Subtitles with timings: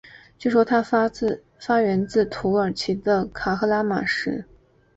[0.35, 0.81] 据说它
[1.61, 4.45] 发源自土耳其的卡赫拉曼马拉什。